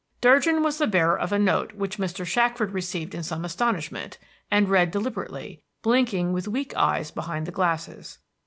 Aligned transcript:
Durgin 0.19 0.63
was 0.63 0.79
the 0.79 0.87
bearer 0.87 1.15
of 1.15 1.31
a 1.31 1.37
note 1.37 1.73
which 1.73 1.99
Mr. 1.99 2.25
Shackford 2.25 2.71
received 2.71 3.13
in 3.13 3.21
some 3.21 3.45
astonishment, 3.45 4.17
and 4.49 4.67
read 4.67 4.89
deliberately, 4.89 5.61
blinking 5.83 6.33
with 6.33 6.47
weak 6.47 6.75
eyes 6.75 7.11
behind 7.11 7.45
the 7.45 7.51
glasses. 7.51 8.17